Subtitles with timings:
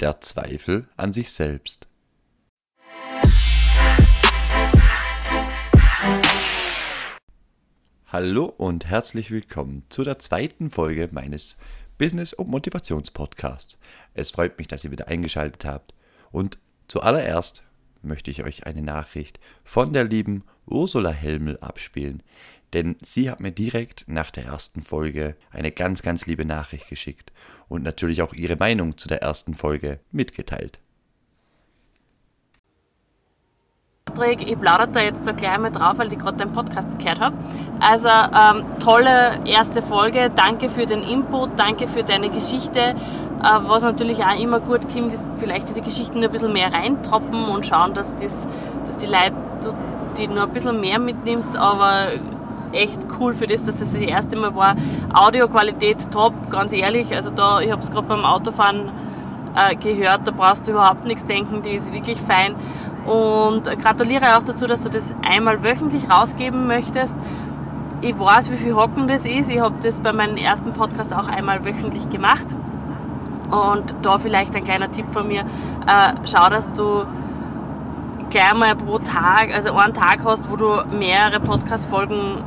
[0.00, 1.86] Der Zweifel an sich selbst.
[8.06, 11.58] Hallo und herzlich willkommen zu der zweiten Folge meines
[11.98, 13.78] Business- und Motivationspodcasts.
[14.14, 15.92] Es freut mich, dass ihr wieder eingeschaltet habt.
[16.32, 16.56] Und
[16.88, 17.62] zuallererst
[18.00, 22.22] möchte ich euch eine Nachricht von der lieben Ursula Helmel abspielen,
[22.72, 27.32] denn sie hat mir direkt nach der ersten Folge eine ganz, ganz liebe Nachricht geschickt
[27.68, 30.78] und natürlich auch ihre Meinung zu der ersten Folge mitgeteilt.
[34.18, 37.36] Ich plaudere da jetzt so gleich mal drauf, weil ich gerade deinen Podcast gehört habe.
[37.78, 40.30] Also ähm, tolle erste Folge.
[40.34, 42.80] Danke für den Input, danke für deine Geschichte.
[42.80, 42.94] Äh,
[43.42, 47.64] was natürlich auch immer gut kommt, ist vielleicht die Geschichten ein bisschen mehr reintroppen und
[47.64, 48.48] schauen, dass, das,
[48.84, 49.34] dass die Leute
[50.18, 52.08] die nur ein bisschen mehr mitnimmst, aber
[52.72, 54.76] echt cool für das, dass das das erste Mal war.
[55.12, 57.14] Audioqualität top, ganz ehrlich.
[57.14, 58.90] Also da, ich habe es gerade beim Autofahren
[59.54, 62.54] äh, gehört, da brauchst du überhaupt nichts denken, die ist wirklich fein.
[63.06, 67.16] Und gratuliere auch dazu, dass du das einmal wöchentlich rausgeben möchtest.
[68.02, 69.50] Ich weiß, wie viel Hocken das ist.
[69.50, 72.46] Ich habe das bei meinem ersten Podcast auch einmal wöchentlich gemacht.
[73.50, 75.40] Und da vielleicht ein kleiner Tipp von mir.
[75.40, 77.04] Äh, schau, dass du
[78.30, 82.44] gleich mal pro Tag, also einen Tag hast, wo du mehrere Podcast-Folgen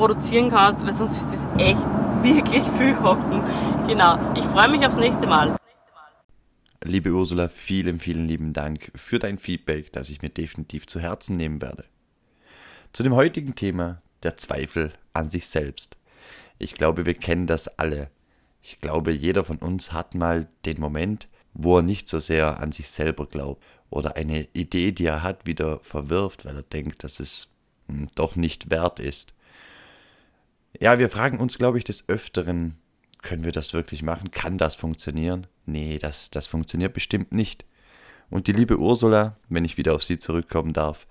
[0.00, 1.84] produzieren kannst, weil sonst ist das echt
[2.22, 3.42] wirklich viel Hocken.
[3.86, 4.32] Genau.
[4.34, 5.56] Ich freue mich aufs nächste Mal.
[6.82, 11.36] Liebe Ursula, vielen, vielen lieben Dank für dein Feedback, das ich mir definitiv zu Herzen
[11.36, 11.84] nehmen werde.
[12.94, 15.98] Zu dem heutigen Thema, der Zweifel an sich selbst.
[16.58, 18.08] Ich glaube, wir kennen das alle.
[18.62, 22.72] Ich glaube, jeder von uns hat mal den Moment, wo er nicht so sehr an
[22.72, 27.20] sich selber glaubt oder eine Idee, die er hat, wieder verwirft, weil er denkt, dass
[27.20, 27.48] es
[27.86, 29.34] hm, doch nicht wert ist.
[30.82, 32.78] Ja, wir fragen uns, glaube ich, des Öfteren,
[33.20, 34.30] können wir das wirklich machen?
[34.30, 35.46] Kann das funktionieren?
[35.66, 37.66] Nee, das, das funktioniert bestimmt nicht.
[38.30, 41.06] Und die liebe Ursula, wenn ich wieder auf sie zurückkommen darf,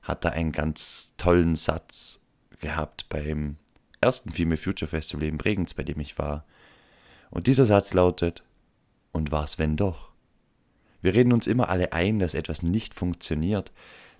[0.00, 2.20] hat da einen ganz tollen Satz
[2.60, 3.56] gehabt beim
[4.00, 6.46] ersten Female Future Festival in Bregenz, bei dem ich war.
[7.28, 8.42] Und dieser Satz lautet,
[9.12, 10.12] und was wenn doch?
[11.02, 13.70] Wir reden uns immer alle ein, dass etwas nicht funktioniert,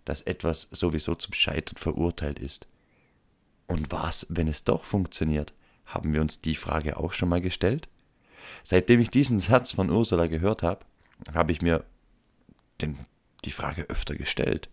[0.05, 2.67] dass etwas sowieso zum Scheitern verurteilt ist.
[3.71, 5.53] Und was, wenn es doch funktioniert?
[5.87, 7.89] Haben wir uns die Frage auch schon mal gestellt?
[8.65, 10.85] Seitdem ich diesen Satz von Ursula gehört habe,
[11.33, 11.85] habe ich mir
[12.81, 12.99] den,
[13.45, 14.69] die Frage öfter gestellt.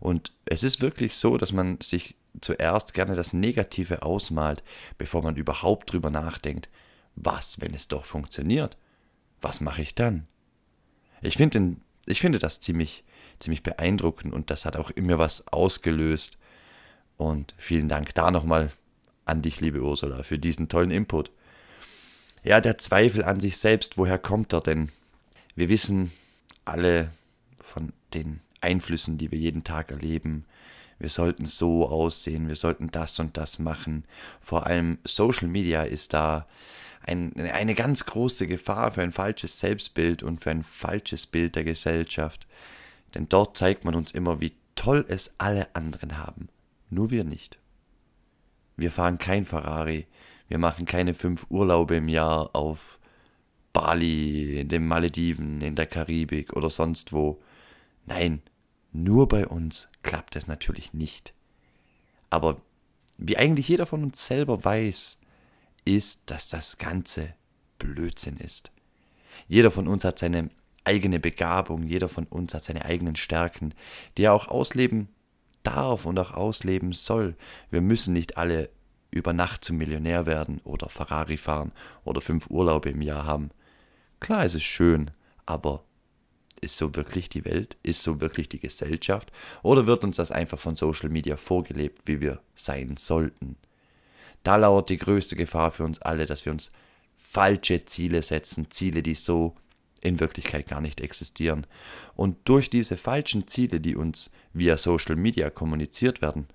[0.00, 4.62] Und es ist wirklich so, dass man sich zuerst gerne das Negative ausmalt,
[4.96, 6.70] bevor man überhaupt drüber nachdenkt,
[7.16, 8.78] was, wenn es doch funktioniert?
[9.42, 10.26] Was mache ich dann?
[11.20, 11.76] Ich finde
[12.06, 13.04] ich finde das ziemlich,
[13.38, 16.38] ziemlich beeindruckend und das hat auch immer was ausgelöst.
[17.20, 18.72] Und vielen Dank da nochmal
[19.26, 21.30] an dich, liebe Ursula, für diesen tollen Input.
[22.42, 24.88] Ja, der Zweifel an sich selbst, woher kommt er denn?
[25.54, 26.12] Wir wissen
[26.64, 27.10] alle
[27.60, 30.46] von den Einflüssen, die wir jeden Tag erleben.
[30.98, 34.04] Wir sollten so aussehen, wir sollten das und das machen.
[34.40, 36.46] Vor allem Social Media ist da
[37.02, 41.64] ein, eine ganz große Gefahr für ein falsches Selbstbild und für ein falsches Bild der
[41.64, 42.46] Gesellschaft.
[43.14, 46.48] Denn dort zeigt man uns immer, wie toll es alle anderen haben.
[46.90, 47.58] Nur wir nicht.
[48.76, 50.06] Wir fahren kein Ferrari,
[50.48, 52.98] wir machen keine fünf Urlaube im Jahr auf
[53.72, 57.40] Bali, in den Malediven, in der Karibik oder sonst wo.
[58.06, 58.42] Nein,
[58.92, 61.32] nur bei uns klappt es natürlich nicht.
[62.30, 62.60] Aber
[63.16, 65.18] wie eigentlich jeder von uns selber weiß,
[65.84, 67.34] ist, dass das Ganze
[67.78, 68.72] Blödsinn ist.
[69.46, 70.50] Jeder von uns hat seine
[70.84, 73.74] eigene Begabung, jeder von uns hat seine eigenen Stärken,
[74.16, 75.08] die er auch ausleben
[75.70, 77.36] darf und auch ausleben soll.
[77.70, 78.70] Wir müssen nicht alle
[79.10, 81.72] über Nacht zum Millionär werden oder Ferrari fahren
[82.04, 83.50] oder fünf Urlaube im Jahr haben.
[84.20, 85.10] Klar, es ist schön,
[85.46, 85.84] aber
[86.60, 87.76] ist so wirklich die Welt?
[87.82, 89.32] Ist so wirklich die Gesellschaft?
[89.62, 93.56] Oder wird uns das einfach von Social Media vorgelebt, wie wir sein sollten?
[94.42, 96.70] Da lauert die größte Gefahr für uns alle, dass wir uns
[97.16, 99.54] falsche Ziele setzen, Ziele, die so
[100.02, 101.66] in Wirklichkeit gar nicht existieren.
[102.16, 106.46] Und durch diese falschen Ziele, die uns via Social Media kommuniziert werden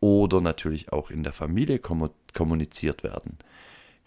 [0.00, 3.38] oder natürlich auch in der Familie kommuniziert werden,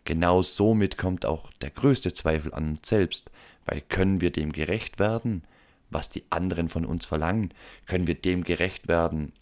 [0.05, 3.29] genau somit kommt auch der größte Zweifel an uns selbst,
[3.65, 5.43] weil können wir dem gerecht werden,
[5.89, 7.53] was die anderen von uns verlangen?
[7.85, 9.33] Können wir dem gerecht werden,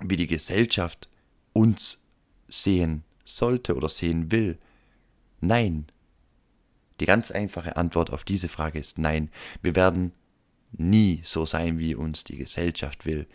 [0.00, 1.08] wie die Gesellschaft
[1.52, 2.00] uns
[2.48, 4.58] sehen sollte oder sehen will?
[5.40, 5.86] Nein.
[7.00, 9.30] Die ganz einfache Antwort auf diese Frage ist nein.
[9.62, 10.12] Wir werden
[10.72, 13.26] nie so sein, wie uns die Gesellschaft will.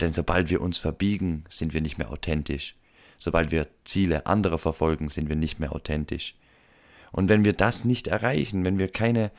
[0.00, 2.74] Denn sobald wir uns verbiegen, sind wir nicht mehr authentisch.
[3.18, 6.34] Sobald wir Ziele anderer verfolgen, sind wir nicht mehr authentisch.
[7.12, 9.30] Und wenn wir das nicht erreichen, wenn wir keine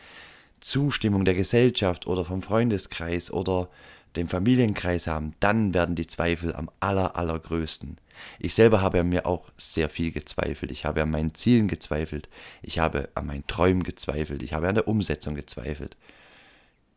[0.59, 3.69] Zustimmung der Gesellschaft oder vom Freundeskreis oder
[4.15, 7.97] dem Familienkreis haben, dann werden die Zweifel am aller, allergrößten.
[8.39, 10.71] Ich selber habe an mir auch sehr viel gezweifelt.
[10.71, 12.29] Ich habe an meinen Zielen gezweifelt.
[12.61, 14.41] Ich habe an meinen Träumen gezweifelt.
[14.41, 15.97] Ich habe an der Umsetzung gezweifelt.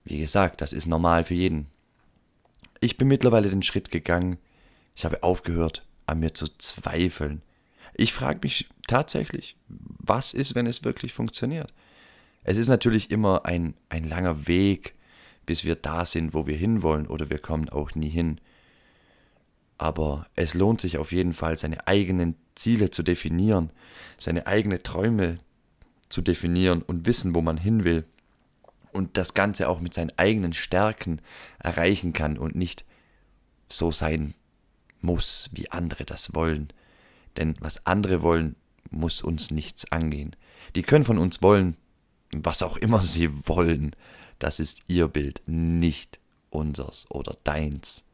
[0.04, 1.66] Wie gesagt, das ist normal für jeden.
[2.80, 4.38] Ich bin mittlerweile den Schritt gegangen.
[4.96, 7.42] Ich habe aufgehört, an mir zu zweifeln.
[7.94, 11.72] Ich frage mich tatsächlich, was ist, wenn es wirklich funktioniert?
[12.42, 14.94] Es ist natürlich immer ein, ein langer Weg,
[15.50, 18.40] bis wir da sind, wo wir hinwollen, oder wir kommen auch nie hin.
[19.78, 23.72] Aber es lohnt sich auf jeden Fall, seine eigenen Ziele zu definieren,
[24.16, 25.38] seine eigenen Träume
[26.08, 28.04] zu definieren und wissen, wo man hin will.
[28.92, 31.20] Und das Ganze auch mit seinen eigenen Stärken
[31.58, 32.84] erreichen kann und nicht
[33.68, 34.34] so sein
[35.00, 36.68] muss, wie andere das wollen.
[37.36, 38.54] Denn was andere wollen,
[38.88, 40.36] muss uns nichts angehen.
[40.76, 41.76] Die können von uns wollen,
[42.30, 43.96] was auch immer sie wollen.
[44.40, 48.04] Das ist ihr Bild, nicht unsers oder deins.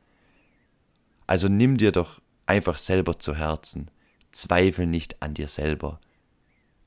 [1.27, 3.91] Also nimm dir doch einfach selber zu Herzen.
[4.33, 6.01] Zweifel nicht an dir selber.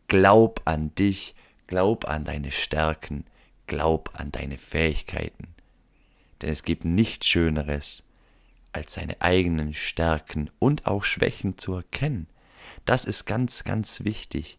[0.08, 1.36] Glaub an dich,
[1.68, 3.26] glaub an deine Stärken,
[3.66, 5.48] glaub an deine Fähigkeiten.
[6.42, 8.04] Denn es gibt nichts Schöneres,
[8.74, 12.28] als seine eigenen Stärken und auch Schwächen zu erkennen.
[12.86, 14.58] Das ist ganz, ganz wichtig.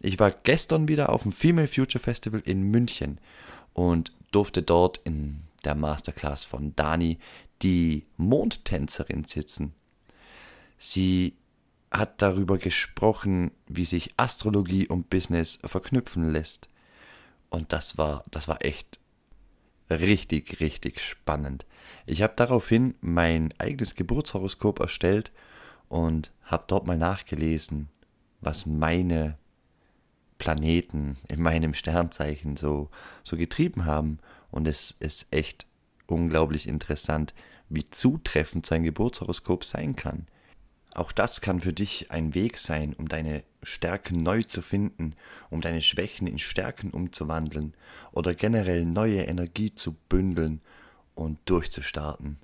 [0.00, 3.18] Ich war gestern wieder auf dem Female Future Festival in München
[3.74, 7.18] und durfte dort in der Masterclass von Dani
[7.62, 9.74] die Mondtänzerin sitzen.
[10.78, 11.34] Sie
[11.90, 16.68] hat darüber gesprochen, wie sich Astrologie und Business verknüpfen lässt.
[17.50, 18.98] Und das war, das war echt
[19.90, 21.66] richtig, richtig spannend.
[22.06, 25.30] Ich habe daraufhin mein eigenes Geburtshoroskop erstellt
[25.88, 27.88] und habe dort mal nachgelesen,
[28.40, 29.38] was meine
[30.44, 32.90] Planeten in meinem Sternzeichen so,
[33.24, 34.18] so getrieben haben.
[34.50, 35.64] Und es ist echt
[36.06, 37.32] unglaublich interessant,
[37.70, 40.26] wie zutreffend sein Geburtshoroskop sein kann.
[40.92, 45.16] Auch das kann für dich ein Weg sein, um deine Stärken neu zu finden,
[45.48, 47.72] um deine Schwächen in Stärken umzuwandeln
[48.12, 50.60] oder generell neue Energie zu bündeln
[51.14, 52.36] und durchzustarten.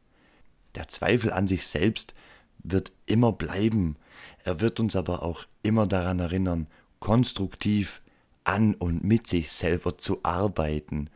[0.74, 2.14] Der Zweifel an sich selbst
[2.62, 3.96] wird immer bleiben,
[4.42, 6.66] er wird uns aber auch immer daran erinnern,
[7.00, 8.02] konstruktiv
[8.44, 11.10] an und mit sich selber zu arbeiten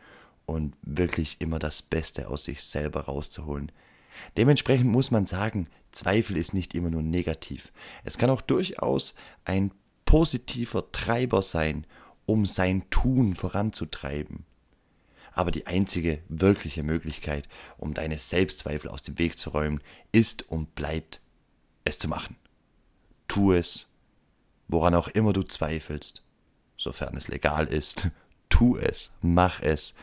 [0.47, 3.71] und wirklich immer das Beste aus sich selber rauszuholen.
[4.37, 7.73] Dementsprechend muss man sagen, Zweifel ist nicht immer nur negativ.
[8.05, 9.15] Es kann auch durchaus
[9.45, 9.71] ein
[10.05, 11.87] positiver Treiber sein,
[12.27, 14.45] um sein Tun voranzutreiben.
[15.33, 19.81] Aber die einzige wirkliche Möglichkeit, um deine Selbstzweifel aus dem Weg zu räumen,
[20.13, 21.21] ist und bleibt,
[21.85, 22.37] es zu machen.
[23.27, 23.89] Tu es,
[24.69, 26.23] woran auch immer du zweifelst,
[26.77, 28.09] sofern es legal ist.
[28.51, 29.95] Tu es, mach es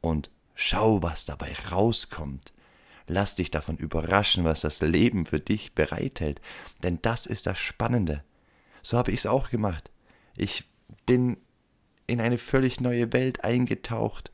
[0.00, 2.52] und schau, was dabei rauskommt.
[3.08, 6.40] Lass dich davon überraschen, was das Leben für dich bereithält,
[6.82, 8.22] denn das ist das Spannende.
[8.82, 9.90] So habe ich es auch gemacht.
[10.36, 10.64] Ich
[11.04, 11.38] bin
[12.06, 14.30] in eine völlig neue Welt eingetaucht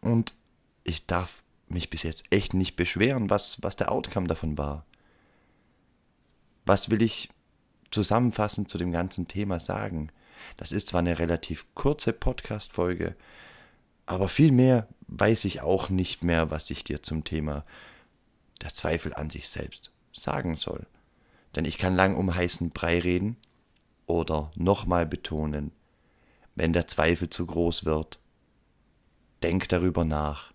[0.00, 0.34] und
[0.84, 4.84] ich darf mich bis jetzt echt nicht beschweren, was, was der Outcome davon war.
[6.64, 7.28] Was will ich
[7.90, 10.10] zusammenfassend zu dem ganzen Thema sagen?
[10.56, 13.14] Das ist zwar eine relativ kurze Podcast-Folge,
[14.06, 17.64] aber viel mehr weiß ich auch nicht mehr, was ich dir zum Thema
[18.62, 20.86] der Zweifel an sich selbst sagen soll.
[21.54, 23.36] Denn ich kann lang um heißen Brei reden
[24.06, 25.72] oder nochmal betonen,
[26.54, 28.20] wenn der Zweifel zu groß wird,
[29.42, 30.52] denk darüber nach.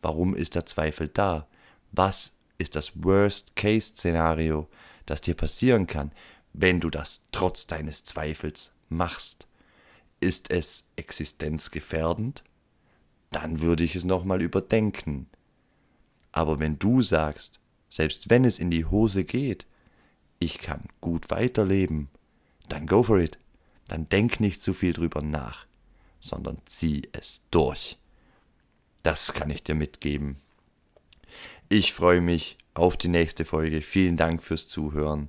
[0.00, 1.46] Warum ist der Zweifel da?
[1.92, 4.68] Was ist das Worst-Case-Szenario,
[5.06, 6.12] das dir passieren kann,
[6.54, 9.46] wenn du das trotz deines Zweifels machst?
[10.20, 12.42] Ist es existenzgefährdend?
[13.30, 15.26] Dann würde ich es nochmal überdenken.
[16.32, 19.66] Aber wenn du sagst, selbst wenn es in die Hose geht,
[20.38, 22.08] ich kann gut weiterleben,
[22.68, 23.38] dann go for it.
[23.88, 25.66] Dann denk nicht zu viel drüber nach,
[26.20, 27.98] sondern zieh es durch.
[29.02, 30.36] Das kann ich dir mitgeben.
[31.68, 33.82] Ich freue mich auf die nächste Folge.
[33.82, 35.28] Vielen Dank fürs Zuhören